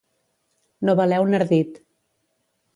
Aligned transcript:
No 0.89 0.95
valer 1.01 1.21
un 1.27 1.41
ardit. 1.43 1.81